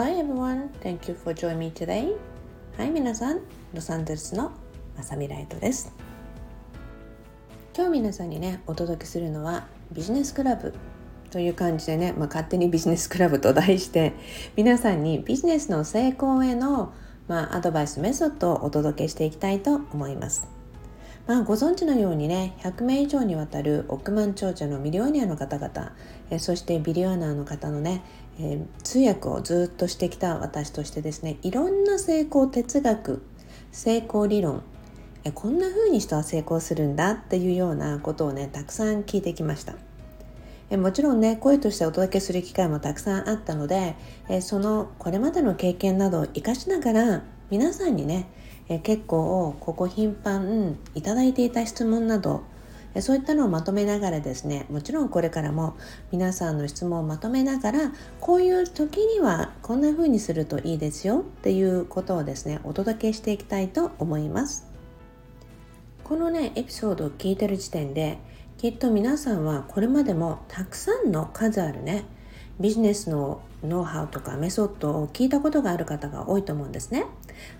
[0.00, 2.16] Hello everyone, thank you for joining me today.
[2.78, 3.40] はい、皆さん、
[3.74, 4.50] ロサンゼルスの
[4.96, 5.92] まさみライトです。
[7.76, 10.72] 今日皆さんにね、お届けするのはビジネスクラブ
[11.30, 14.14] という感じでね、まあ、勝手にビジネスクラブと題して
[14.56, 16.94] 皆さんにビジネスの成功への、
[17.28, 20.59] まあ、アドバイスメソッドをお届けしていきたいと思います。
[21.26, 25.92] まあ、ご存知のようにね100名以上にわたる億万長者のミリオニアの方々、
[26.30, 28.02] えそしてビリオナーの方のね、
[28.40, 33.22] え、通訳をずっとしてきた私としてですねいろんな成功哲学
[33.70, 34.62] 成功理論
[35.24, 39.74] えこんな風に人は成功するんだっていうようなことをねたくさん聞いてきました。
[40.70, 43.96] えもちろんね声としてお届けする機会もたくさんあったので
[44.28, 48.28] えそのこれまでの経験などを生かしながら皆さんにね
[48.70, 52.44] え結構ここ頻繁いただいていた質問など
[53.00, 55.76] そういったのをまとめながらですねもちろんこれからも
[56.12, 64.66] 皆さんの質問をまとめながらこういう時にはこんな風にするといいですよっていうことをですねお届けしていきたいと思います
[66.04, 68.18] このねエピソードを聞いてる時点で
[68.56, 72.04] きっと皆さんはこれまでもたくさんの数あるね
[72.60, 77.06] ビジネスのノウハウとかメソッドを聞いたことがある方が多いと思うんですね。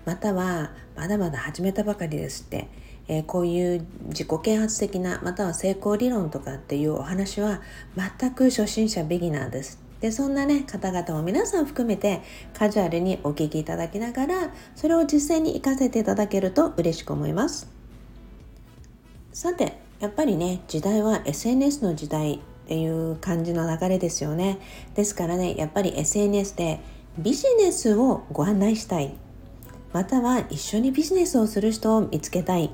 [0.05, 2.67] またはまだまだ始めたばかりですって、
[3.07, 7.61] えー、こういう自己啓発的なまたは成功理論とかっていうお話は
[7.95, 9.79] 全く初心者ビギナーです。
[9.99, 12.21] でそんなね方々も皆さん含めて
[12.53, 17.69] カジュアルにお聞きいただきながらそれを実践に活かせていただけると嬉しく思います。
[19.31, 24.59] さてやっぱりね時代は SNS の時代っていう感じの流れですよね
[24.95, 26.79] ですからねやっぱり SNS で
[27.17, 29.13] ビジネスをご案内したい
[29.93, 32.69] または一緒にビジネスをする人を見つけたい。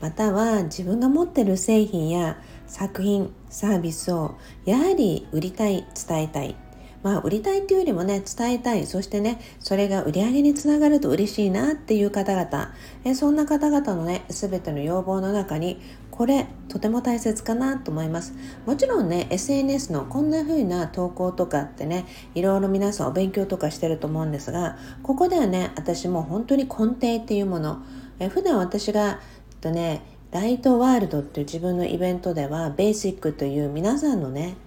[0.00, 6.56] または自分が持ってる製品や作品サービスをやはり売りたい伝えたい。
[7.02, 8.86] まあ売りたいっていうよりもね伝えたい。
[8.86, 12.74] そしてねそれが売り上げにつながると嬉しいなっていう方々。
[13.04, 15.80] えそんな方々のね全ての要望の中に
[16.20, 18.34] これとても大切かなと思います
[18.66, 22.04] もちろんね SNS のこんな風な投稿とかってね
[22.34, 27.82] いろいろ皆さんお勉強とかしてると思うんですがここではね私も本当に根底っていうもの
[28.18, 29.18] え普段私が
[29.62, 34.58] とねライトワールドっていう自分のイベントではベーシックという皆さんのね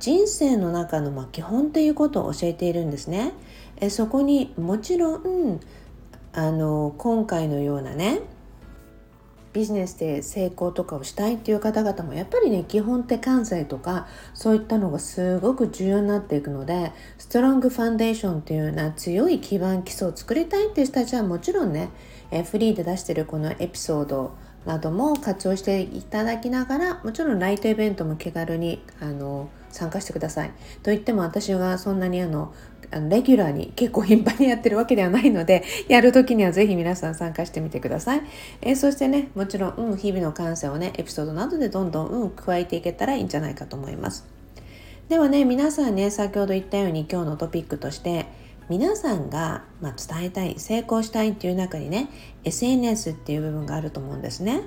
[0.00, 3.32] 人生の中のま基本っていうことを教えているんですね。
[3.76, 5.60] えそこにもちろん
[6.32, 8.22] あの今回のようなね
[9.56, 21.88] ビジネスで成功とかをしたいっていう方々もやっぱりね基本って関西とかそういったのがすごく重要になっていくのでストロングファンデーションっていうような強い基盤基礎を作りたいっていう人たちはもちろんね
[22.30, 24.36] えフリーで出してるこのエピソード
[24.66, 30.50] なども活用していただきながらもちろんライトイベントも気軽にあの参加してください。
[30.82, 32.52] と言っても私がそんなにあの
[32.90, 38.22] あのレギュラーに結構頻繁にやってるわけではないのでやる時には是非皆さん参加してみてください。
[38.62, 44.26] えー、そしてねもちろん、うん、日々の感性をねエピソードなどでどんどん、うん、加えていけたらいいんじゃないかと思います。
[45.08, 48.26] ではね皆さんね先ほど言ったように今日のトピックとして
[48.68, 52.08] 皆さんが、まあ、伝えたい成功したいっていう中にね
[52.42, 54.62] SNS っていう部分があると思うんですね。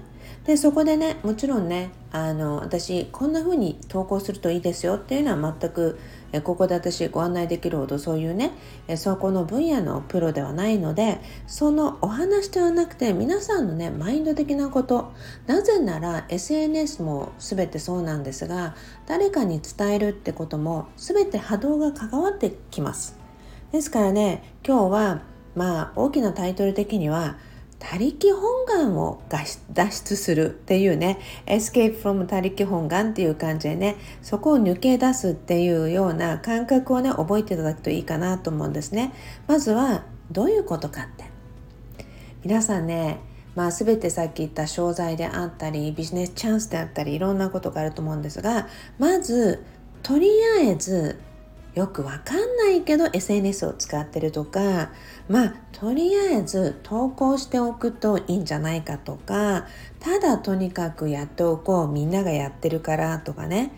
[0.46, 6.00] でそこでねもちろんねあの私こんな風に投稿するといいですよっていうのは全く
[6.32, 8.52] えここで私ご案内できるほどそういうね
[8.88, 15.12] えそこの分野のプロではないのでそのお話ではなくて皆さんのねマインド的なこと
[15.48, 18.76] なぜなら SNS も全てそうなんですが
[19.08, 23.18] 誰かに伝えるってことも全て波動が関わってきます。
[23.72, 25.22] ですからね今日は
[25.56, 27.38] まあ大きなタイトル的には
[27.80, 39.14] 他力本願を脱出するっていうね escape from 他力本願っていう感じでねそこを抜け出すっていうような感覚をね覚えていただくといいかなと思うんですね。
[39.48, 41.26] まずはどういうことかって。
[42.44, 43.20] 皆さんね
[43.56, 48.70] まあ、全てさっき言った商材であったりビジネスチャンスであったりいろんなことがあると思うんですが
[49.00, 49.66] まず
[50.02, 51.20] とりあえず
[51.80, 54.92] よくわかんないけど SNS を使ってるとか
[55.30, 59.66] まあとりあえず投稿しておくといいんじゃないかとか
[60.02, 63.72] ただとにかくやっておこうみんながやってるからとかね。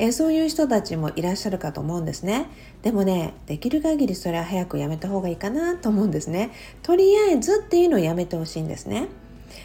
[0.00, 2.46] えそういう人たちもいらっしゃるかと思うんですね。
[2.82, 6.52] でもねできる限りそれは早くやめた方がいいかなと思うんですね。
[6.84, 9.08] とりあえずっていうのをやめてほしいんですね。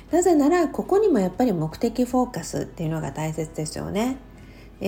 [0.10, 4.18] なぜならここにもやっぱり目的フォーカスっていうのが大切ですよね。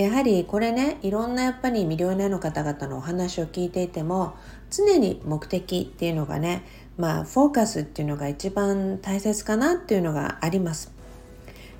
[0.02, 4.34] やはりこれねいろんなやっぱりミリオネアの方々のお話を聞いていても
[4.70, 6.64] 常に目的っていうのがね
[6.98, 10.92] まあフォーカスっていうのが一番大切かなっていうのがあります。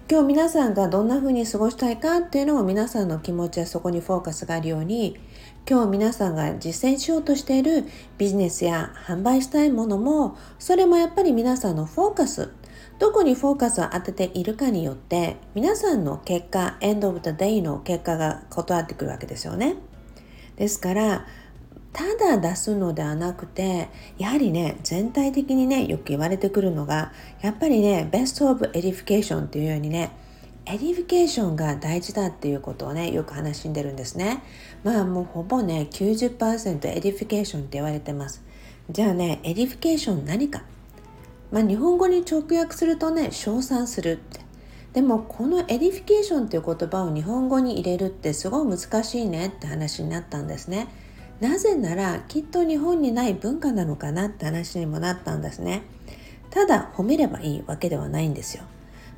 [0.09, 5.19] 今日皆さんがどんな風に過ごしたいかっていうのを皆さんの気持ちはそこにフォーカスがあるように
[5.69, 7.85] 今日皆さんが実践しようとしている
[8.17, 12.51] ビジネスや販売したいものもそれもやっぱり皆さんのフォーカス
[12.99, 19.77] どこにフォーカスを当てているかによって皆さんの結果エンドオブ the day の結果が異なってくるわけですよね。
[20.57, 21.27] ですから
[21.93, 23.89] ただ出すのではなくて
[24.19, 27.13] やはりね全体的にねよく言われてくるのが
[27.43, 30.11] やっぱりね best of edification っていうようにね
[30.65, 34.43] edification が大事だっていうことをねよく話しんでるんですね。
[34.85, 38.43] まあもうほぼね90% edification って言われてます。
[38.91, 40.63] じゃあね edification 何か？
[41.51, 44.41] まあ日本語に直訳するとね称賛するって。
[44.93, 50.89] でもこの edification っていう言葉を日本語に入れるってすごい難しいねって話になったんですね。
[51.41, 55.83] なぜならきっと日本にない文化なのかなって話にもなったんですね。
[56.49, 58.65] ただ褒めればいいわけではないんですよ。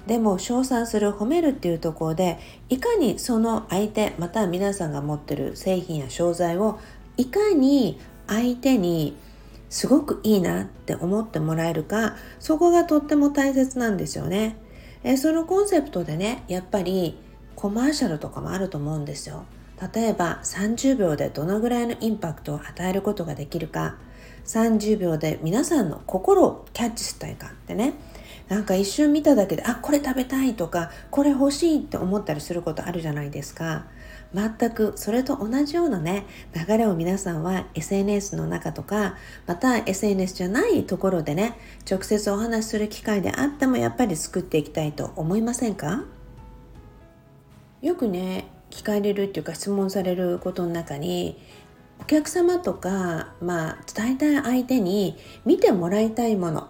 [0.08, 2.38] でも称賛する褒めるっていうところで
[2.68, 6.80] いかにその相手または皆さんが持ってる製品や商材を
[7.16, 9.16] いかに相手に
[9.68, 14.56] すごくいいなって思ってもらえるかそこがとっても大切なんですよね。
[15.04, 17.18] えそのコンセプトでねやっぱり
[17.54, 19.44] コマーシャルとかもあると思うんですよ。
[19.94, 23.96] 例えば30秒でどのぐらいのインパクトを与えることができるか
[24.44, 27.94] 30秒で皆さんの心をキャッチしたいかってね。
[28.48, 33.86] なんか一瞬見ただけであこれ食べたいとかこれ欲しいって思ったりすることあるじゃないですか。
[34.34, 39.16] 全くそれと同じようなね流れを皆さんは SNS の中とか
[39.46, 41.56] また SNS じゃないところでね
[41.90, 46.04] 直接お話しする機会であってもやっぱり作っていきたいと思いませんか？
[47.80, 51.40] よくね聞かれるっていうか質問されることの中に
[52.00, 56.68] お客様とか、まあ、伝えたい相手に見てもらいたいもの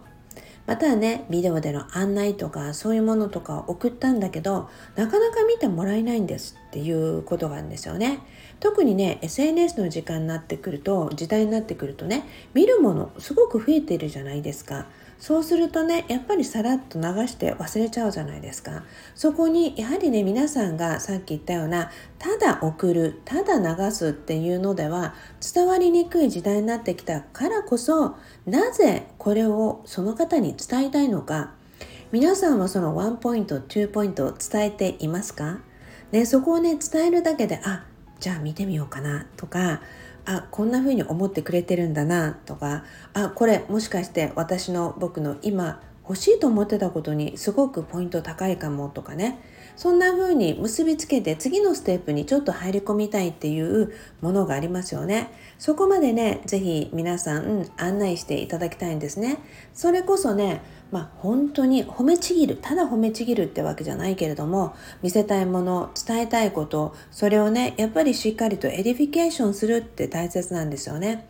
[0.69, 8.21] またはねビデオでの案内とかそういうものとかを送ったんだけどなかなか見てもらえないんですっていうことがあるんですよね。
[8.61, 14.87] 特にね SNS の時間になってくると時代になってくるとね見るものすごく増えてるじゃないですか。
[15.19, 18.85] そうするとねやっぱりさらっと流して忘れちゃうじゃないですか。
[19.15, 25.15] そこにやはりね皆さんがさっき言ったようなただ送るただ流すっていうのでは
[25.55, 28.17] 伝わりにくい時代になってきたからこそ
[28.47, 31.55] なぜこれをその方に伝えたいのか。
[32.11, 35.59] 皆さんはそのワンポイント2ポイントを伝えていますか？
[36.11, 37.85] ね、そこをね伝えるだけであ
[38.21, 39.81] じゃあ見てみようかなとか
[40.25, 42.85] あこんな風に思ってくれてるんだなとか
[43.15, 49.41] あこれもしかして私の僕の今欲しいと思ってたことにすごくポイント高いかもとかね。
[49.79, 55.31] そんな風に結びつけて次のステップにちょっと入り込みたいっていうものがありますよね。
[55.57, 59.39] そこまでね、是非皆さん案内していただきたいんですね。
[59.73, 71.25] それこそね、まあ本当に褒めちぎる、ただ褒めちぎるってわけじゃないけれども、見せたいもの、伝えたいこと、それをね、やっぱりしっかりと edification するって大切なんですよね。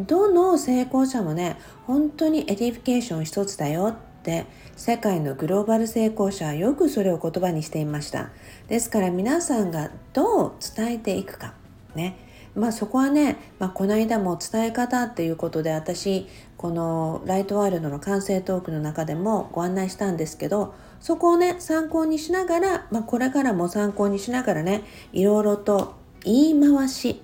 [0.00, 1.56] どの成功者もね、
[1.86, 3.94] 本当に edification 一つだよ
[4.26, 4.46] って
[4.76, 8.30] 世界のグローバル成功者はよくそれを言葉にしていました。
[8.66, 11.54] ですから皆さんがどう伝えていくか。
[11.94, 12.18] ね。
[12.56, 16.26] まあそこはね、まあ、この間も伝え方っていうことで私
[16.56, 27.20] このライトワールドの完成トークの中でもご案内したんですけどそこをね参考にしながら、まあ、これからも参考にしながらねいろいろと言い回し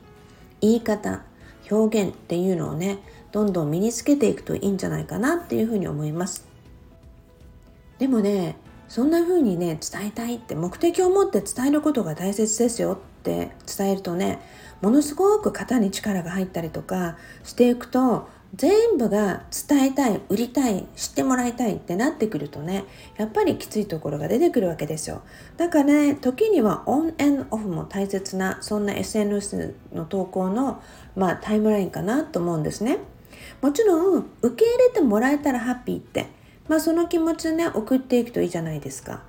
[0.60, 1.22] 言い方
[1.70, 2.98] 表現っていうのをね
[3.32, 6.51] どんどん身につけていくといいんじゃないかなっていうふうに思います。
[8.02, 8.56] でもね
[8.88, 14.40] そんな風にね伝えたいって目的を持って伝えることが大切ですよって伝えるとね
[14.80, 22.86] ものすごく肩に力が入ったりとかしていくと全部が伝えたい売りたい知ってもらいたいってなってくるとね
[23.18, 25.22] やっぱりきついところが出てくるわけですよ。
[25.56, 30.82] だからね時にはオンエンオフも大切なそんな SNS の投稿の、
[31.14, 32.98] まあ、タイムラインかなと思うんですね。
[33.60, 39.22] もちろん受け入れてもらえたらハッピーってまあ、その気持ちね送っていくといいじゃないですか。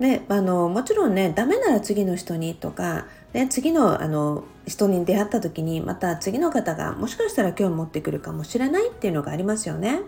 [0.00, 10.02] であのもちろんねダメなら次の人にとか、ね、次のあの人に出会った時にまた次の方がもしかしたら興味持ってくるかもしれないっていうのがありますよね。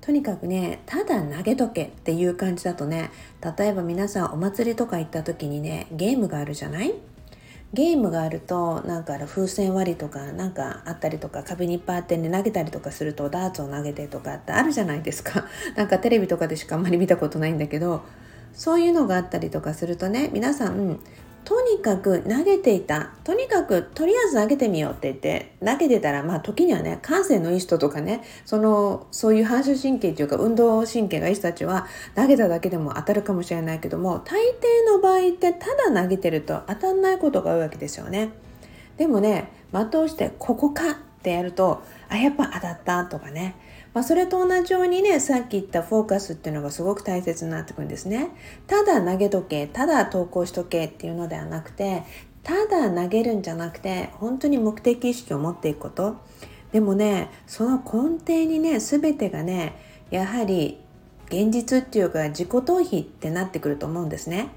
[0.00, 3.10] とにかくねただ投げとけっていう感じだとね
[3.58, 6.94] 例えば皆さんお祭りとか行った時にねゲームがあるじゃない？
[7.74, 15.44] ゲームがあるとなんか風船割りとかなんかあったりとか壁にいっぱいあってね投げたりとかするとダーツを投げてとかってあるじゃないですか。
[15.74, 18.02] なんかテレビとかでしかあんまり見たことないんだけど
[18.52, 21.00] そういうのがあったりとかするとね皆さん
[21.44, 38.30] とにかく投げていたとにかくとりあえず投げてみようって言って投げてたらまあ時にはね感性のいい人とかねそのそういう反射神経というか運動神経がいい人たちは投げただけでも当たるかもしれないけども大抵の場合ってただ投げてると当たんないことが多いわけですよね。
[38.96, 43.56] でもね的をしてここかってやるとあやっぱ当たったとかね
[43.94, 48.30] まあ、それと同じようにねさっき言ったフォーカスっていうのがすごく大切になってくるんですね。
[48.66, 52.02] ただ投げとけただ投稿しとけっていうのではなくて
[52.42, 56.16] ただ投げるんじゃなくて本当に目的意識を持っていくこと。
[56.72, 59.76] でもねその根底にね全てがね
[60.10, 60.80] やはり
[61.28, 64.48] 現実っていうか自己逃避ってなってくると思うんですね。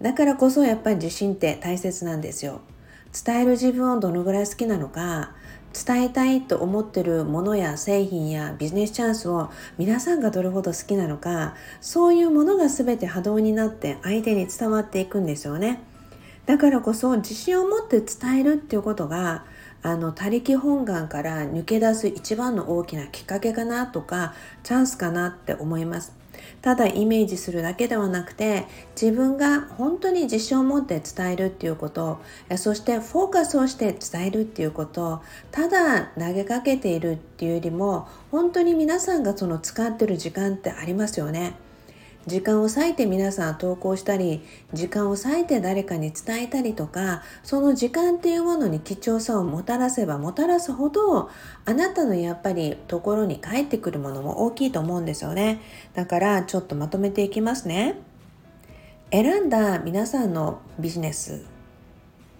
[0.00, 2.60] だからこそやっぱり自信って大切なんですよ。
[3.24, 5.32] 伝える自分をどのぐらい好きなのか
[5.74, 15.82] 伝えたいと思ってるものや製品やビジネスチャンスを皆さんがどれほど好きなのかそういうものが全て波動になって相手に伝わっていくんですよね。
[16.46, 19.44] だからこそ自信を持って伝えるっていうことが
[19.82, 26.23] あの他力本願から抜け出す一番の大きなきっかけかなとかチャンスかなって思います。
[26.62, 28.66] ただイメージするだけではなくて
[29.00, 32.20] 自分が本当に自信を持って伝えるっていうこと
[32.56, 41.63] そしてフォーカスをして伝えるっていうことただ投げかけているっていうよりも本当に皆さんがその使ってる時間ってありますよね。
[42.26, 51.30] 時間を割いて皆さん投稿したり時間を割いて誰かに伝えたりとかその時間っていうものに貴重さをもたらせばもたらすほど
[51.64, 55.60] あなたのやっぱりところに返ってくるものも大きいと思うんですよね。
[55.94, 57.96] だからちょっとまとめていきますね。
[59.10, 61.44] 選んだ皆さんのビジネス、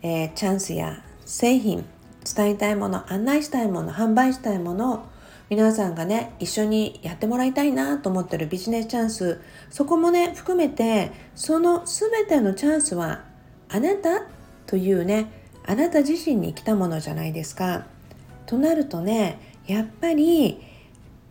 [0.03, 1.85] えー、チャンスや製品
[2.25, 5.07] 伝えたいもの案内したいもの販売したいもの
[5.51, 13.25] 皆さんがね一緒にやってもらいたいなと思ってるビジネスチャンスそこもね含めてその全てのチャンスは
[13.69, 14.23] あなた
[14.67, 15.31] というね
[15.67, 17.87] あなた自身に来たものじゃないですか。
[18.47, 20.61] となるとねやっぱり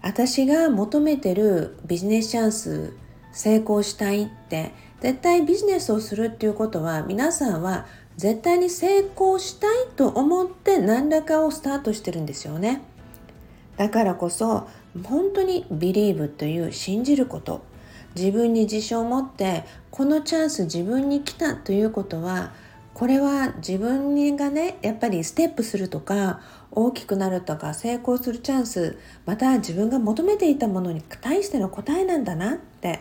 [0.02, 2.94] 私が求めてるビジネスチャンス
[3.32, 12.82] 成功したいって絶対ビジネスをするっていうことは皆さんは絶対に成功したいと思って何らかをスタートしてるんですよね。
[13.78, 14.68] だからこそ
[15.04, 17.62] 本当に believe という信じること。
[18.16, 22.54] 自分に自信を持ってこのチャンス自分に来たということは
[22.94, 33.00] これは自分がねやっぱりステップするとか大きくなるとか成功するチャンスまた自分が求めていたものに対しての答えなんだなって。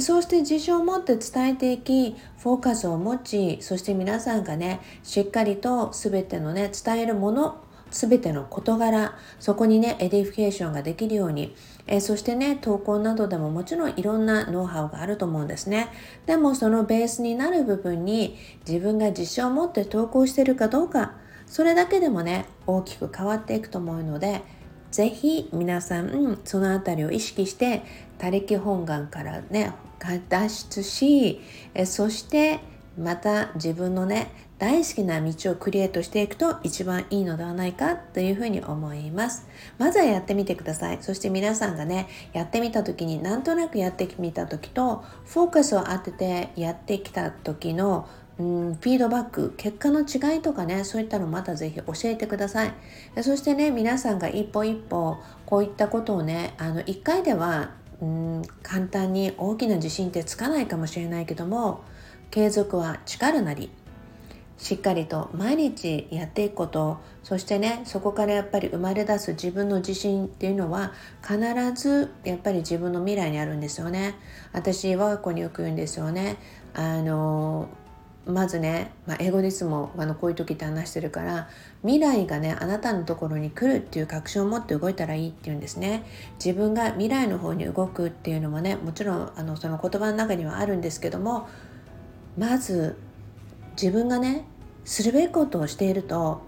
[0.00, 7.60] そうして自信を持って伝えていきフォーカスを持ちそして皆さんがねしっかりと全てのね伝えるもの
[7.90, 11.54] 全ての事柄そこにね edification ができるように、
[11.86, 15.88] えー、そしてね投稿などでももちろんいろんなノウハウがあると思うんですね。
[16.26, 21.12] でもそのベースになる部分に自分が自信を持って投稿してるかどうか
[21.46, 24.42] それだけでもね大きく変わっていくと思うので
[24.90, 27.82] ぜひ皆さん、うん、そのあたりを意識して
[28.18, 29.72] 他力本願からね
[30.28, 31.40] 脱出し
[31.74, 32.60] えそして
[32.98, 39.48] また自分のね大好きな道をクリエイトしていくと一番いいのではないかというふうに思います。
[39.78, 40.98] まずはやってみてください。
[41.00, 48.06] そして皆さんがねやってみた時になんとなくやってみた時とフォーカスを当ててやってきた時の
[48.38, 52.72] うん、フィードバック結果の違いとかねそういったのまた是非教えてください。
[53.22, 57.70] そしてね皆さんが一歩一歩こういったことをねあの1回では
[58.02, 61.82] うん簡単に大きな自信ってつかないかもしれないけども
[62.30, 63.70] 継続は力なり
[64.60, 66.98] しっかりと毎日やっていくこと。
[67.22, 71.38] そしてねそこからやっぱり生まれ出す自分の自信っていうのは必
[71.74, 74.14] ずやっぱり自分の未来にあるんですよね。
[74.52, 76.36] 私我が子によく言うんですよね。
[76.74, 77.68] あの
[78.26, 81.48] まずね、まあ、英語でいつもあのこういう時って話してるから
[81.82, 86.04] 未来がねあなたのところに来るっていう確信を持って動いたらいいっていうんですね。
[86.42, 91.48] 自分が未来の方に動くっていうのもねもちろんあのその言葉の中にはあるんですけども
[92.36, 92.96] まず
[93.80, 94.44] 自分がね
[94.84, 96.42] するべきことをしていると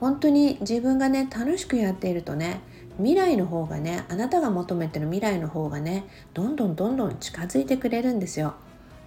[0.00, 2.60] 本当に自分がね楽しくやっているとね
[2.98, 8.54] 未来の方がねあなたが求めてる未来の方がねどんどんどんどん近づいてくれるんですよ。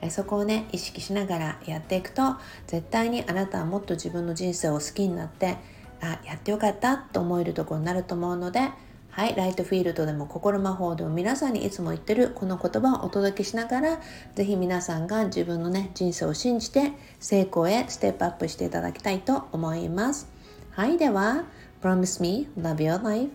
[0.09, 2.35] そこをね意識しながらやっていくと
[2.67, 5.57] 絶対にあなたはもっと自分の人生を好きになって
[6.01, 8.69] あやってよかったと思えるとこになると思うので
[9.17, 13.99] はい、ライトフィールドでも心魔法でも皆さんにいつも言ってるこの言葉をお届けしながら
[14.35, 20.27] 是非皆さんが自分のね人生を信じて成功へステップアップしていただきたいと思います。
[20.69, 21.45] はい、では
[21.81, 23.31] Promise me love your life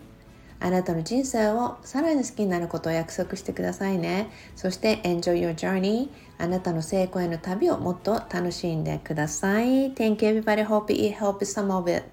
[0.61, 4.29] あなたの人生をさらに好きになることを約束してくださいね。
[4.55, 9.91] そして Enjoy your journey あなたの成功への旅をもっと楽しんでください。
[9.91, 10.65] Thank you everybody.
[10.65, 12.05] Hope it helps some of it.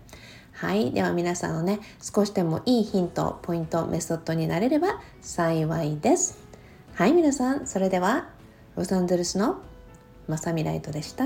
[0.53, 0.93] はい。
[0.93, 6.39] では皆さんのね、少しでもいいヒント、ポイント、メソッドになれれば幸いです。
[6.95, 8.29] はい、皆さん、それでは、
[8.77, 9.61] ロサンゼルスの
[10.29, 11.25] まさみライトでした。